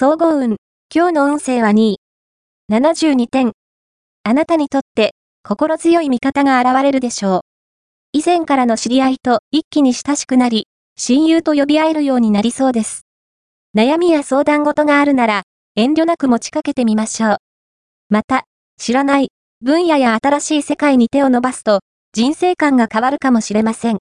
[0.00, 0.58] 総合運。
[0.94, 2.00] 今日の運勢は2位。
[2.70, 3.50] 72点。
[4.22, 7.40] あなたにとって心強い味方が現れるでしょう。
[8.12, 13.06] 以前からの知り合いと一気に親しくなり、親友と呼び合えるようになりそうです。
[13.76, 15.42] 悩みや相談事があるなら、
[15.74, 17.36] 遠慮なく持ちかけてみましょう。
[18.08, 18.44] また、
[18.80, 21.80] 知らない分野や新しい世界に手を伸ばすと、
[22.12, 23.98] 人生観が変わるかもしれません。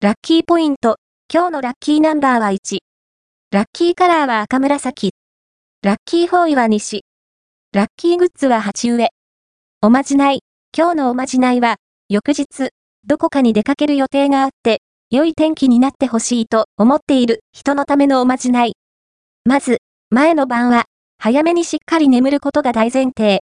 [0.00, 0.96] ラッキーポイント。
[1.30, 2.78] 今日のラッキーナンバーは1。
[3.50, 5.17] ラッキーカラーは赤紫。
[5.80, 7.04] ラッキーホーイは西。
[7.72, 9.10] ラッキーグッズは鉢植え。
[9.80, 10.40] おまじない。
[10.76, 11.76] 今日のおまじないは、
[12.08, 12.70] 翌日、
[13.06, 18.74] どこかに出かける予定があって、良い天気になってほしいと思っている人のためのおまじない。
[19.44, 19.78] まず、
[20.10, 20.86] 前の晩は、
[21.16, 23.44] 早めにしっかり眠ることが大前提。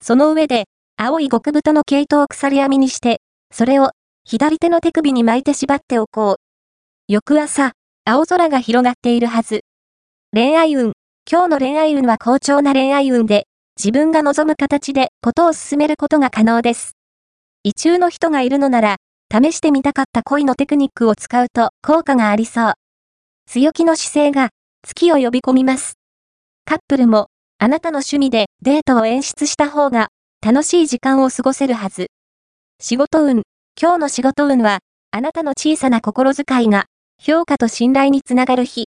[0.00, 3.20] その上で、青い極太の毛糸を鎖編みにして、
[3.52, 3.90] それを、
[4.24, 7.12] 左手の手首に巻いて縛っておこう。
[7.12, 7.72] 翌朝、
[8.04, 9.62] 青空が広がっているはず。
[10.32, 10.92] 恋愛運。
[11.28, 16.92] 今日の恋愛運は好調な恋愛運で、自分が望む形でことを進めることが可能です。
[17.64, 18.96] 異中の人がいるのなら、
[19.32, 22.74] 試してみたかった恋のテクニックを使うと効果がありそう。
[23.46, 24.50] 強気の姿勢が
[24.86, 25.94] 月を呼び込みます。
[26.64, 27.26] カップルも
[27.58, 30.10] あなたの趣味でデートを演出した方が
[30.46, 32.06] 楽しい時間を過ごせるはず。
[32.80, 33.42] 仕事運。
[33.82, 34.78] 今日の仕事運は
[35.10, 36.84] あなたの小さな心遣いが
[37.20, 38.84] 評価と信頼につながる日。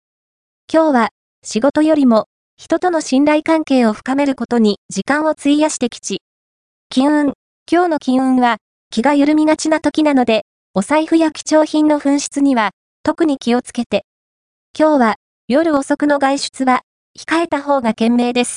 [0.72, 1.10] 今日は
[1.44, 2.26] 仕事よりも
[2.58, 6.22] 人との信頼関係を深めることに時間を費やしてきち。
[6.90, 7.34] 金運。
[7.70, 8.58] 今日の金運は
[8.90, 12.72] 気が緩みがちな時なので、お財布や貴重品の紛失には、
[13.04, 14.06] 特に気をつけて。
[14.78, 15.16] 今日は、
[15.48, 16.82] 夜遅くの外出は、
[17.20, 18.56] 控えた方が賢明です。